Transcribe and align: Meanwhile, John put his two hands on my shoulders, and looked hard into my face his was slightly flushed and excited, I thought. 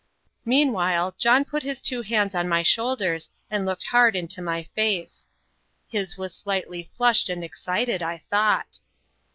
Meanwhile, 0.45 1.13
John 1.19 1.45
put 1.45 1.61
his 1.61 1.79
two 1.79 2.01
hands 2.01 2.33
on 2.33 2.49
my 2.49 2.63
shoulders, 2.63 3.29
and 3.51 3.67
looked 3.67 3.83
hard 3.83 4.15
into 4.15 4.41
my 4.41 4.63
face 4.63 5.29
his 5.87 6.17
was 6.17 6.33
slightly 6.33 6.89
flushed 6.97 7.29
and 7.29 7.43
excited, 7.43 8.01
I 8.01 8.23
thought. 8.31 8.79